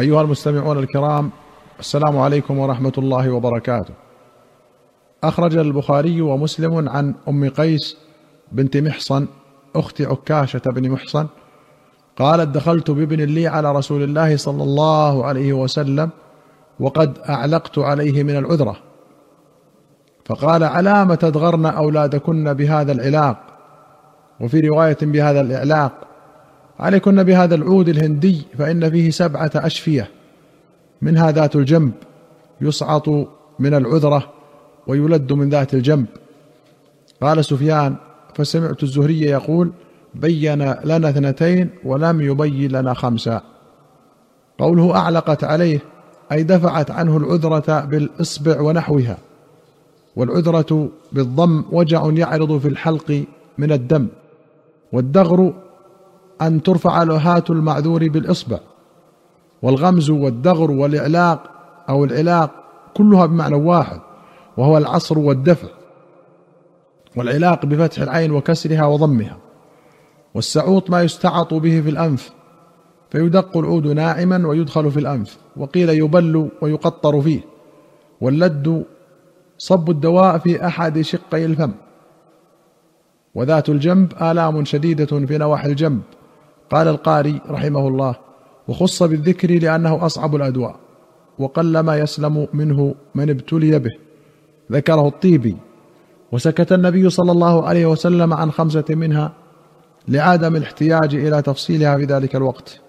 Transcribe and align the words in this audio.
أيها 0.00 0.22
المستمعون 0.22 0.78
الكرام 0.78 1.30
السلام 1.80 2.18
عليكم 2.18 2.58
ورحمة 2.58 2.92
الله 2.98 3.30
وبركاته. 3.30 3.94
أخرج 5.24 5.56
البخاري 5.56 6.20
ومسلم 6.20 6.88
عن 6.88 7.14
أم 7.28 7.48
قيس 7.48 7.96
بنت 8.52 8.76
محصن 8.76 9.26
أخت 9.76 10.02
عكاشة 10.02 10.62
بن 10.66 10.90
محصن 10.90 11.26
قالت 12.16 12.48
دخلت 12.48 12.90
بابن 12.90 13.20
لي 13.20 13.46
على 13.46 13.72
رسول 13.72 14.02
الله 14.02 14.36
صلى 14.36 14.62
الله 14.62 15.24
عليه 15.26 15.52
وسلم 15.52 16.10
وقد 16.80 17.18
أعلقت 17.28 17.78
عليه 17.78 18.22
من 18.22 18.36
العذرة. 18.36 18.76
فقال 20.24 20.64
علام 20.64 21.14
تدغرن 21.14 21.66
أولادكن 21.66 22.52
بهذا 22.54 22.92
العلاق؟ 22.92 23.36
وفي 24.40 24.60
رواية 24.60 24.98
بهذا 25.02 25.40
الإعلاق. 25.40 25.92
عليكن 26.80 27.22
بهذا 27.22 27.54
العود 27.54 27.88
الهندي 27.88 28.42
فإن 28.58 28.90
فيه 28.90 29.10
سبعة 29.10 29.50
أشفية. 29.54 30.10
منها 31.02 31.30
ذات 31.30 31.56
الجنب 31.56 31.92
يصعط 32.60 33.08
من 33.58 33.74
العذرة 33.74 34.32
ويلد 34.86 35.32
من 35.32 35.48
ذات 35.48 35.74
الجنب. 35.74 36.06
قال 37.22 37.44
سفيان 37.44 37.96
فسمعت 38.34 38.82
الزهري 38.82 39.20
يقول 39.20 39.72
بين 40.14 40.74
لنا 40.84 41.08
اثنتين 41.08 41.70
ولم 41.84 42.20
يبين 42.20 42.70
لنا 42.70 42.94
خمسا 42.94 43.42
قوله 44.58 44.96
أعلقت 44.96 45.44
عليه 45.44 45.78
أي 46.32 46.42
دفعت 46.42 46.90
عنه 46.90 47.16
العذرة 47.16 47.80
بالإصبع 47.80 48.60
ونحوها. 48.60 49.18
والعذرة 50.16 50.88
بالضم 51.12 51.64
وجع 51.72 52.10
يعرض 52.12 52.58
في 52.58 52.68
الحلق 52.68 53.24
من 53.58 53.72
الدم. 53.72 54.08
والدغر 54.92 55.54
أن 56.42 56.62
ترفع 56.62 57.02
لهات 57.02 57.50
المعذور 57.50 58.08
بالإصبع 58.08 58.58
والغمز 59.62 60.10
والدغر 60.10 60.70
والإعلاق 60.70 61.50
أو 61.88 62.04
العلاق 62.04 62.50
كلها 62.94 63.26
بمعنى 63.26 63.54
واحد 63.54 64.00
وهو 64.56 64.78
العصر 64.78 65.18
والدفع 65.18 65.68
والعلاق 67.16 67.66
بفتح 67.66 68.02
العين 68.02 68.32
وكسرها 68.32 68.86
وضمها 68.86 69.36
والسعوط 70.34 70.90
ما 70.90 71.02
يستعط 71.02 71.54
به 71.54 71.80
في 71.80 71.90
الأنف 71.90 72.30
فيدق 73.10 73.56
العود 73.56 73.86
ناعما 73.86 74.48
ويدخل 74.48 74.90
في 74.90 75.00
الأنف 75.00 75.38
وقيل 75.56 75.90
يبل 75.90 76.48
ويقطر 76.62 77.20
فيه 77.20 77.40
واللد 78.20 78.84
صب 79.58 79.90
الدواء 79.90 80.38
في 80.38 80.66
أحد 80.66 81.00
شقي 81.00 81.44
الفم 81.44 81.72
وذات 83.34 83.68
الجنب 83.68 84.12
آلام 84.22 84.64
شديدة 84.64 85.26
في 85.26 85.38
نواحي 85.38 85.68
الجنب. 85.68 86.02
قال 86.70 86.88
القاري 86.88 87.40
رحمه 87.50 87.88
الله 87.88 88.14
وخص 88.68 89.02
بالذكر 89.02 89.58
لأنه 89.58 90.06
أصعب 90.06 90.36
الأدواء 90.36 90.76
وقلما 91.38 91.96
يسلم 91.96 92.46
منه 92.52 92.94
من 93.14 93.30
ابتلي 93.30 93.78
به. 93.78 93.90
ذكره 94.72 95.08
الطيبي 95.08 95.56
وسكت 96.32 96.72
النبي 96.72 97.10
صلى 97.10 97.32
الله 97.32 97.66
عليه 97.66 97.86
وسلم 97.86 98.34
عن 98.34 98.52
خمسة 98.52 98.84
منها 98.90 99.32
لعدم 100.08 100.56
الاحتياج 100.56 101.14
إلى 101.14 101.42
تفصيلها 101.42 101.96
في 101.96 102.04
ذلك 102.04 102.36
الوقت. 102.36 102.80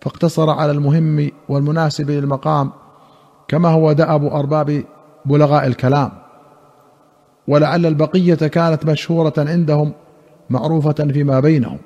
فاقتصر 0.00 0.50
على 0.50 0.72
المهم 0.72 1.30
والمناسب 1.48 2.10
للمقام 2.10 2.70
كما 3.48 3.68
هو 3.68 3.92
دأب 3.92 4.24
أرباب 4.24 4.84
بلغاء 5.24 5.66
الكلام. 5.66 6.10
ولعل 7.48 7.86
البقية 7.86 8.34
كانت 8.34 8.86
مشهورة 8.86 9.34
عندهم 9.38 9.92
معروفة 10.50 10.92
فيما 10.92 11.40
بينهم. 11.40 11.78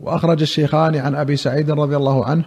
وأخرج 0.00 0.40
الشيخان 0.40 0.96
عن 0.96 1.14
أبي 1.14 1.36
سعيد 1.36 1.70
رضي 1.70 1.96
الله 1.96 2.24
عنه 2.24 2.44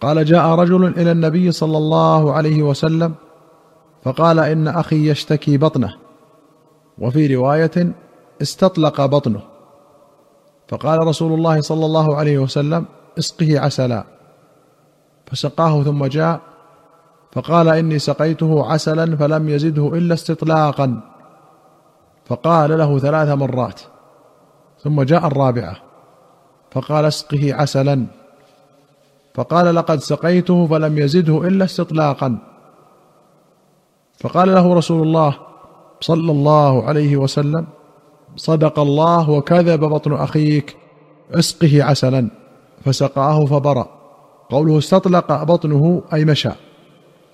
قال 0.00 0.24
جاء 0.24 0.46
رجل 0.46 0.86
إلى 0.86 1.12
النبي 1.12 1.52
صلى 1.52 1.78
الله 1.78 2.32
عليه 2.32 2.62
وسلم 2.62 3.14
فقال 4.02 4.38
إن 4.38 4.68
أخي 4.68 5.10
يشتكي 5.10 5.58
بطنه. 5.58 5.94
وفي 6.98 7.34
رواية 7.36 7.94
استطلق 8.42 9.06
بطنه. 9.06 9.40
فقال 10.68 11.06
رسول 11.06 11.32
الله 11.32 11.60
صلى 11.60 11.86
الله 11.86 12.16
عليه 12.16 12.38
وسلم 12.38 12.84
اسقه 13.18 13.60
عسلا. 13.60 14.04
فسقاه 15.26 15.82
ثم 15.82 16.06
جاء 16.06 16.40
فقال 17.32 17.68
إني 17.68 17.98
سقيته 17.98 18.72
عسلا 18.72 19.16
فلم 19.16 19.48
يزده 19.48 19.88
إلا 19.88 20.14
استطلاقا. 20.14 21.00
فقال 22.24 22.78
له 22.78 22.98
ثلاث 22.98 23.28
مرات. 23.28 23.80
ثم 24.78 25.02
جاء 25.02 25.26
الرابعة. 25.26 25.91
فقال 26.72 27.04
اسقه 27.04 27.54
عسلا. 27.54 28.06
فقال 29.34 29.74
لقد 29.74 30.00
سقيته 30.00 30.66
فلم 30.66 30.98
يزده 30.98 31.48
إلا 31.48 31.64
استطلاقا. 31.64 32.38
فقال 34.20 34.54
له 34.54 34.74
رسول 34.74 35.02
الله 35.02 35.36
صلى 36.00 36.32
الله 36.32 36.84
عليه 36.84 37.16
وسلم 37.16 37.66
صدق 38.36 38.78
الله 38.78 39.30
وكذب 39.30 39.80
بطن 39.80 40.12
أخيك 40.12 40.76
اسقه 41.30 41.82
عسلا. 41.84 42.30
فسقاه 42.84 43.44
فبرأ. 43.44 43.88
قوله 44.50 44.78
استطلق 44.78 45.42
بطنه 45.42 46.02
أي 46.12 46.24
مشى. 46.24 46.50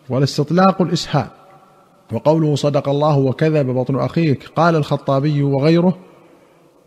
والاستطلاق 0.08 0.82
الاسهال 0.82 1.26
وقوله 2.12 2.54
صدق 2.54 2.88
الله 2.88 3.18
وكذب 3.18 3.70
بطن 3.70 3.98
أخيك 3.98 4.46
قال 4.56 4.76
الخطابي 4.76 5.42
وغيره 5.42 5.98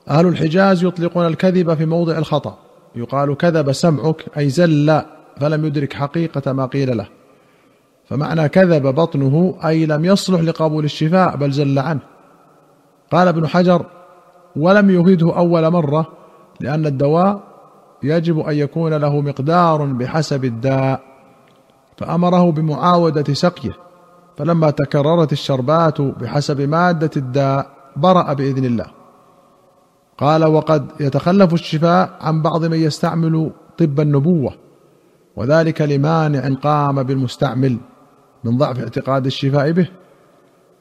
أهل 0.10 0.28
الحجاز 0.28 0.84
يطلقون 0.84 1.28
الكذب 1.28 1.74
في 1.74 1.86
موضع 1.86 2.18
الخطأ. 2.18 2.58
يقال 2.96 3.38
كذب 3.38 3.72
سمعك 3.72 4.26
أي 4.38 4.50
زل 4.50 5.02
فلم 5.40 5.66
يدرك 5.66 5.94
حقيقة 5.94 6.52
ما 6.52 6.66
قيل 6.66 6.98
له. 6.98 7.08
فمعنى 8.06 8.50
كذب 8.50 8.88
بطنه 8.88 9.58
أي 9.66 9.86
لم 9.86 10.06
يصلح 10.06 10.42
لقبول 10.42 10.86
الشفاء 10.86 11.36
بل 11.36 11.52
زل 11.52 11.80
عنه. 11.80 12.00
قال 13.12 13.28
ابن 13.28 13.48
حجر 13.48 13.86
ولم 14.56 14.90
يفيده 14.90 15.38
أول 15.38 15.72
مرة 15.72 16.08
لأن 16.60 16.86
الدواء 16.86 17.44
يجب 18.04 18.40
أن 18.40 18.56
يكون 18.56 18.94
له 18.94 19.22
مقدار 19.22 19.86
بحسب 19.86 20.46
الداء. 20.46 21.02
فأمره 21.98 22.52
بمعاودة 22.52 23.34
سقيه. 23.34 23.72
فلما 24.38 24.70
تكررت 24.70 25.32
الشربات 25.32 26.02
بحسب 26.02 26.62
مادة 26.62 27.12
الداء 27.18 27.70
برأ 27.96 28.34
بإذن 28.34 28.66
الله. 28.66 29.01
قال 30.22 30.46
وقد 30.46 30.92
يتخلف 31.00 31.54
الشفاء 31.54 32.18
عن 32.22 32.42
بعض 32.42 32.66
من 32.66 32.78
يستعمل 32.78 33.52
طب 33.78 34.00
النبوة 34.00 34.54
وذلك 35.36 35.82
لمانع 35.82 36.56
قام 36.56 37.04
بالمستعمل 37.04 37.78
من 38.44 38.58
ضعف 38.58 38.80
اعتقاد 38.80 39.26
الشفاء 39.26 39.72
به 39.72 39.88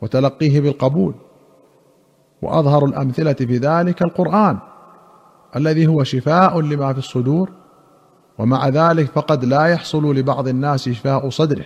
وتلقيه 0.02 0.60
بالقبول. 0.60 1.14
وأظهر 2.42 2.84
الأمثلة 2.84 3.32
في 3.32 3.56
ذلك 3.56 4.02
القرآن 4.02 4.58
الذي 5.56 5.86
هو 5.86 6.04
شفاء 6.04 6.60
لما 6.60 6.92
في 6.92 6.98
الصدور 6.98 7.50
ومع 8.38 8.68
ذلك 8.68 9.10
فقد 9.10 9.44
لا 9.44 9.66
يحصل 9.66 10.14
لبعض 10.14 10.48
الناس 10.48 10.88
شفاء 10.88 11.28
صدره 11.28 11.64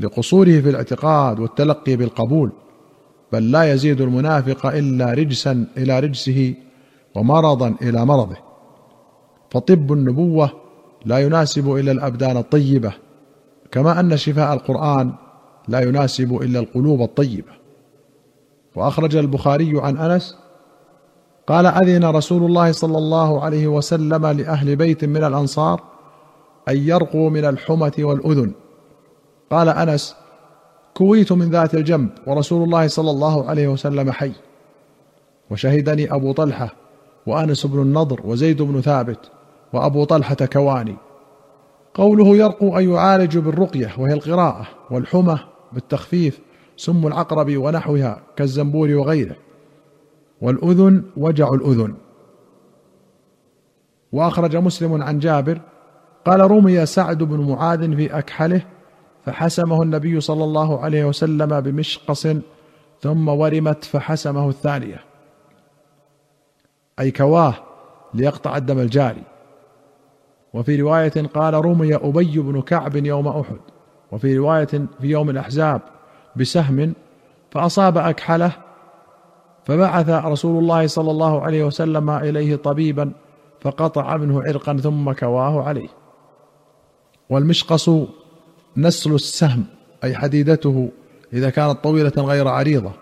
لقصوره 0.00 0.60
في 0.60 0.70
الاعتقاد 0.70 1.40
والتلقي 1.40 1.96
بالقبول. 1.96 2.52
بل 3.32 3.50
لا 3.50 3.72
يزيد 3.72 4.00
المنافق 4.00 4.66
إلا 4.66 5.12
رجسا 5.12 5.66
إلى 5.76 6.00
رجسه 6.00 6.54
ومرضا 7.14 7.74
إلى 7.82 8.04
مرضه. 8.04 8.36
فطب 9.50 9.92
النبوة 9.92 10.50
لا 11.04 11.18
يناسب 11.18 11.76
إلا 11.76 11.92
الأبدان 11.92 12.36
الطيبة 12.36 12.92
كما 13.70 14.00
أن 14.00 14.16
شفاء 14.16 14.54
القرآن 14.54 15.12
لا 15.68 15.80
يناسب 15.80 16.42
إلا 16.42 16.60
القلوب 16.60 17.02
الطيبة. 17.02 17.52
وأخرج 18.76 19.16
البخاري 19.16 19.80
عن 19.80 19.96
أنس 19.96 20.36
قال 21.46 21.66
أذن 21.66 22.04
رسول 22.04 22.42
الله 22.42 22.72
صلى 22.72 22.98
الله 22.98 23.44
عليه 23.44 23.66
وسلم 23.66 24.26
لأهل 24.26 24.76
بيت 24.76 25.04
من 25.04 25.24
الأنصار 25.24 25.80
أن 26.68 26.76
يرقوا 26.76 27.30
من 27.30 27.44
الحمة 27.44 27.92
والأذن. 27.98 28.52
قال 29.50 29.68
أنس 29.68 30.16
كويت 30.94 31.32
من 31.32 31.50
ذات 31.50 31.74
الجنب 31.74 32.10
ورسول 32.26 32.64
الله 32.64 32.88
صلى 32.88 33.10
الله 33.10 33.48
عليه 33.48 33.68
وسلم 33.68 34.10
حي. 34.10 34.32
وشهدني 35.50 36.14
أبو 36.14 36.32
طلحة 36.32 36.74
وأنس 37.26 37.66
بن 37.66 37.82
النضر 37.82 38.20
وزيد 38.24 38.62
بن 38.62 38.80
ثابت 38.80 39.30
وأبو 39.72 40.04
طلحة 40.04 40.34
كواني. 40.34 40.96
قوله 41.94 42.36
يرقو 42.36 42.78
أن 42.78 42.90
يعالج 42.90 43.38
بالرقية 43.38 43.90
وهي 43.98 44.12
القراءة 44.12 44.68
والحمى 44.90 45.38
بالتخفيف 45.72 46.40
سم 46.76 47.06
العقرب 47.06 47.56
ونحوها 47.56 48.22
كالزنبور 48.36 48.90
وغيره. 48.90 49.36
والأذن 50.40 51.02
وجع 51.16 51.48
الأذن. 51.48 51.94
وأخرج 54.12 54.56
مسلم 54.56 55.02
عن 55.02 55.18
جابر 55.18 55.60
قال 56.24 56.50
رمي 56.50 56.86
سعد 56.86 57.22
بن 57.22 57.40
معاذ 57.50 57.96
في 57.96 58.18
أكحله 58.18 58.62
فحسمه 59.24 59.82
النبي 59.82 60.20
صلى 60.20 60.44
الله 60.44 60.80
عليه 60.80 61.04
وسلم 61.04 61.60
بمشقص 61.60 62.26
ثم 63.00 63.28
ورمت 63.28 63.84
فحسمه 63.84 64.48
الثانية. 64.48 65.00
أي 67.00 67.10
كواه 67.10 67.54
ليقطع 68.14 68.56
الدم 68.56 68.78
الجاري. 68.78 69.22
وفي 70.54 70.82
رواية 70.82 71.26
قال 71.34 71.54
رمي 71.54 71.94
أبي 71.94 72.38
بن 72.38 72.60
كعب 72.62 72.96
يوم 72.96 73.28
أحد. 73.28 73.60
وفي 74.12 74.38
رواية 74.38 74.66
في 75.00 75.06
يوم 75.06 75.30
الأحزاب 75.30 75.80
بسهم 76.36 76.92
فأصاب 77.50 77.98
أكحله 77.98 78.52
فبعث 79.64 80.08
رسول 80.08 80.62
الله 80.62 80.86
صلى 80.86 81.10
الله 81.10 81.42
عليه 81.42 81.64
وسلم 81.64 82.10
إليه 82.10 82.56
طبيبا 82.56 83.12
فقطع 83.60 84.16
منه 84.16 84.42
عرقا 84.42 84.76
ثم 84.76 85.12
كواه 85.12 85.62
عليه. 85.62 85.88
والمشقص 87.30 87.90
نسل 88.76 89.14
السهم 89.14 89.64
أي 90.04 90.14
حديدته 90.14 90.88
إذا 91.32 91.50
كانت 91.50 91.84
طويلة 91.84 92.12
غير 92.16 92.48
عريضة. 92.48 92.92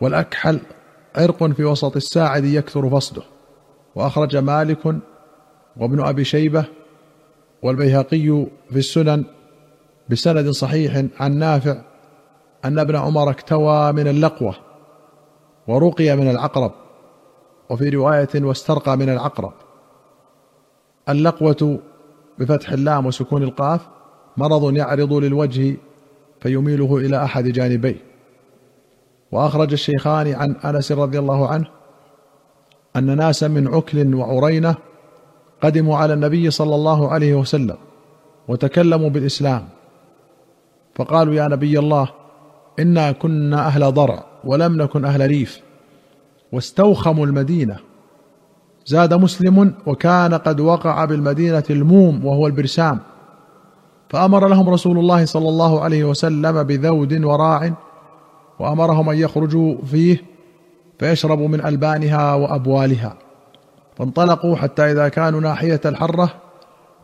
والأكحل 0.00 0.60
عرق 1.16 1.46
في 1.46 1.64
وسط 1.64 1.96
الساعد 1.96 2.44
يكثر 2.44 2.90
فصده. 2.90 3.22
وأخرج 3.94 4.36
مالك 4.36 4.96
وابن 5.76 6.00
أبي 6.00 6.24
شيبة 6.24 6.64
والبيهقي 7.62 8.46
في 8.70 8.78
السنن 8.78 9.24
بسند 10.08 10.50
صحيح 10.50 11.04
عن 11.20 11.38
نافع 11.38 11.76
أن 12.64 12.78
ابن 12.78 12.96
عمر 12.96 13.30
اكتوى 13.30 13.92
من 13.92 14.08
اللقوة 14.08 14.54
ورقي 15.68 16.16
من 16.16 16.30
العقرب. 16.30 16.72
وفي 17.70 17.88
رواية 17.88 18.28
واسترقى 18.34 18.96
من 18.96 19.08
العقرب. 19.08 19.52
اللقوة 21.08 21.78
بفتح 22.38 22.72
اللام 22.72 23.06
وسكون 23.06 23.42
القاف 23.42 23.80
مرض 24.36 24.76
يعرض 24.76 25.12
للوجه 25.12 25.76
فيميله 26.40 26.96
إلى 26.96 27.24
أحد 27.24 27.44
جانبيه. 27.44 27.96
وأخرج 29.32 29.72
الشيخان 29.72 30.34
عن 30.34 30.52
أنس 30.52 30.92
رضي 30.92 31.18
الله 31.18 31.48
عنه 31.48 31.66
أن 32.96 33.16
ناسا 33.16 33.48
من 33.48 33.68
عكل 33.68 34.14
وعرينة 34.14 34.74
قدموا 35.62 35.96
على 35.96 36.14
النبي 36.14 36.50
صلى 36.50 36.74
الله 36.74 37.12
عليه 37.12 37.34
وسلم 37.34 37.76
وتكلموا 38.48 39.08
بالإسلام. 39.08 39.68
فقالوا 40.94 41.34
يا 41.34 41.48
نبي 41.48 41.78
الله 41.78 42.08
إنا 42.78 43.12
كنا 43.12 43.66
أهل 43.66 43.92
ضرع 43.92 44.24
ولم 44.44 44.82
نكن 44.82 45.04
أهل 45.04 45.26
ريف 45.26 45.60
واستوخموا 46.52 47.26
المدينة. 47.26 47.76
زاد 48.86 49.14
مسلم 49.14 49.74
وكان 49.86 50.34
قد 50.34 50.60
وقع 50.60 51.04
بالمدينة 51.04 51.64
الموم 51.70 52.26
وهو 52.26 52.46
البرسام. 52.46 52.98
فأمر 54.14 54.48
لهم 54.48 54.68
رسول 54.68 54.98
الله 54.98 55.24
صلى 55.24 55.48
الله 55.48 55.80
عليه 55.80 56.04
وسلم 56.04 56.62
بذود 56.62 57.24
وراع 57.24 57.72
وأمرهم 58.58 59.10
أن 59.10 59.16
يخرجوا 59.16 59.74
فيه 59.86 60.22
فيشربوا 60.98 61.48
من 61.48 61.66
ألبانها 61.66 62.34
وأبوالها. 62.34 63.16
فانطلقوا 63.96 64.56
حتى 64.56 64.92
إذا 64.92 65.08
كانوا 65.08 65.40
ناحية 65.40 65.80
الحرة 65.84 66.30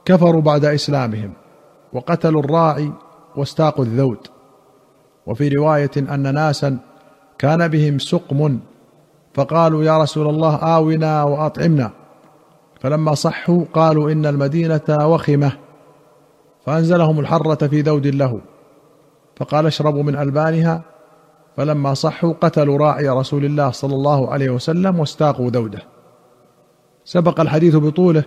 كفروا 0.05 0.41
بعد 0.41 0.65
إسلامهم 0.65 1.33
وقتلوا 1.93 2.41
الراعي 2.41 2.93
واستاقوا 3.37 3.85
الذود. 3.85 4.27
وفي 5.27 5.49
رواية 5.49 5.91
أن 5.97 6.35
ناسا 6.35 6.79
كان 7.39 7.69
بهم 7.69 7.99
سقم 7.99 8.59
فقالوا 9.35 9.85
يا 9.85 9.99
رسول 9.99 10.29
الله 10.29 10.55
آونا 10.57 11.23
وأطعمنا. 11.25 11.91
فلما 12.81 13.15
صحوا 13.15 13.65
قالوا 13.75 14.13
إن 14.13 14.27
المدينة 14.27 15.09
وخمة. 15.09 15.53
فأنزلهم 16.71 17.21
الحرة 17.21 17.67
في 17.67 17.81
ذود 17.81 18.07
له 18.07 18.41
فقال 19.37 19.67
اشربوا 19.67 20.03
من 20.03 20.17
ألبانها. 20.17 20.83
فلما 21.57 21.95
صحوا 21.95 22.33
قتلوا 22.41 22.79
راعي 22.79 23.09
رسول 23.09 23.45
الله 23.45 23.71
صلى 23.71 23.95
الله 23.95 24.31
عليه 24.31 24.51
وسلم 24.51 25.01
واستاقوا 25.01 25.51
ذوده. 25.51 25.83
سبق 27.05 27.41
الحديث 27.41 27.77
بطوله 27.77 28.25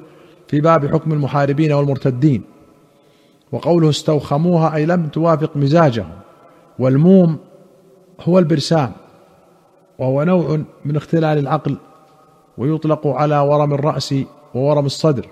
في 0.47 0.61
باب 0.61 0.93
حكم 0.93 1.11
المحاربين 1.11 1.71
والمرتدين 1.71 2.43
وقوله 3.51 3.89
استوخموها 3.89 4.75
أي 4.75 4.85
لم 4.85 5.07
توافق 5.07 5.57
مزاجهم. 5.57 6.19
والموم 6.79 7.37
هو 8.21 8.39
البرسام 8.39 8.91
وهو 9.99 10.23
نوع 10.23 10.59
من 10.85 10.95
اختلال 10.95 11.37
العقل 11.37 11.77
ويطلق 12.57 13.07
على 13.07 13.39
ورم 13.39 13.73
الرأس 13.73 14.15
وورم 14.53 14.85
الصدر. 14.85 15.27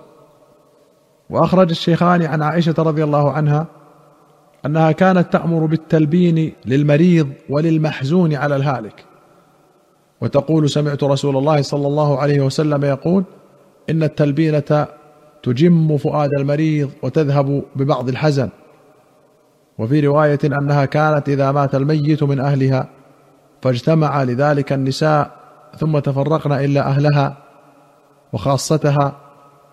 وأخرج 1.30 1.70
الشيخان 1.70 2.22
عن 2.22 2.42
عائشة 2.42 2.74
رضي 2.78 3.04
الله 3.04 3.32
عنها 3.32 3.66
أنها 4.66 4.92
كانت 4.92 5.32
تأمر 5.32 5.66
بالتلبين 5.66 6.52
للمريض 6.66 7.28
وللمحزون 7.50 8.34
على 8.34 8.56
الهالك. 8.56 9.04
وتقول 10.20 10.70
سمعت 10.70 11.04
رسول 11.04 11.36
الله 11.36 11.62
صلى 11.62 11.86
الله 11.86 12.18
عليه 12.18 12.40
وسلم 12.40 12.84
يقول 12.84 13.24
إن 13.90 14.02
التلبينة 14.02 14.86
تجم 15.42 15.96
فؤاد 15.96 16.30
المريض 16.38 16.90
وتذهب 17.02 17.62
ببعض 17.76 18.08
الحزن. 18.08 18.48
وفي 19.78 20.00
رواية 20.00 20.38
أنها 20.44 20.84
كانت 20.84 21.28
إذا 21.28 21.52
مات 21.52 21.74
الميت 21.74 22.22
من 22.22 22.40
أهلها 22.40 22.88
فاجتمع 23.62 24.22
لذلك 24.22 24.72
النساء 24.72 25.30
ثم 25.78 25.98
تفرقن 25.98 26.52
إلا 26.52 26.80
أهلها 26.80 27.36
وخاصتها 28.32 29.21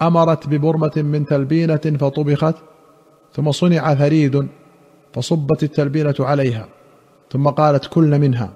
أمرت 0.01 0.47
ببرمة 0.47 0.91
من 0.95 1.25
تلبينة 1.25 1.97
فطبخت 1.99 2.55
ثم 3.33 3.51
صنع 3.51 3.93
ثريد 3.93 4.47
فصبت 5.13 5.63
التلبينة 5.63 6.15
عليها 6.19 6.67
ثم 7.31 7.47
قالت 7.47 7.85
كلن 7.85 8.21
منها. 8.21 8.53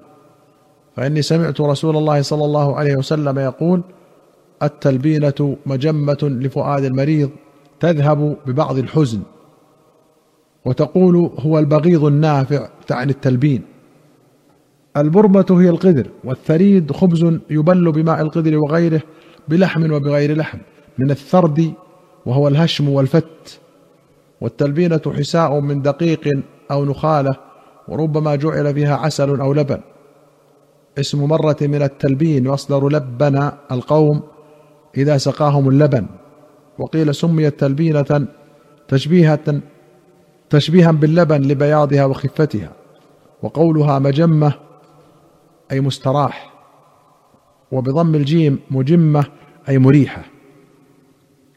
فإني 0.96 1.22
سمعت 1.22 1.60
رسول 1.60 1.96
الله 1.96 2.22
صلى 2.22 2.44
الله 2.44 2.76
عليه 2.76 2.96
وسلم 2.96 3.38
يقول 3.38 3.82
التلبينة 4.62 5.56
مجمة 5.66 6.18
لفؤاد 6.22 6.84
المريض 6.84 7.30
تذهب 7.80 8.36
ببعض 8.46 8.78
الحزن 8.78 9.22
وتقول 10.64 11.30
هو 11.38 11.58
البغيض 11.58 12.04
النافع 12.04 12.68
تعني 12.86 13.12
التلبين. 13.12 13.62
البرمة 14.96 15.46
هي 15.50 15.70
القدر 15.70 16.06
والثريد 16.24 16.92
خبز 16.92 17.38
يبل 17.50 17.92
بماء 17.92 18.20
القدر 18.20 18.58
وغيره 18.58 19.02
بلحم 19.48 19.92
وبغير 19.92 20.36
لحم. 20.36 20.58
من 20.98 21.10
الثرد 21.10 21.72
وهو 22.26 22.48
الهشم 22.48 22.88
والفت 22.88 23.60
والتلبينة 24.40 25.00
حساء 25.18 25.60
من 25.60 25.82
دقيق 25.82 26.42
أو 26.70 26.84
نخالة 26.84 27.36
وربما 27.88 28.34
جعل 28.34 28.74
فيها 28.74 28.96
عسل 28.96 29.40
أو 29.40 29.52
لبن. 29.52 29.80
اسم 30.98 31.24
مرة 31.24 31.56
من 31.60 31.82
التلبين 31.82 32.48
مصدر 32.48 32.88
لبن 32.88 33.50
القوم 33.72 34.22
إذا 34.96 35.18
سقاهم 35.18 35.68
اللبن. 35.68 36.06
وقيل 36.78 37.14
سميت 37.14 37.60
تلبينة 37.60 38.26
تشبيهة 38.88 39.60
تشبيها 40.50 40.90
باللبن 40.90 41.42
لبياضها 41.42 42.04
وخفتها. 42.04 42.72
وقولها 43.42 43.98
مجمة 43.98 44.52
أي 45.72 45.80
مستراح. 45.80 46.52
وبضم 47.72 48.14
الجيم 48.14 48.58
مجمة 48.70 49.24
أي 49.68 49.78
مريحة. 49.78 50.33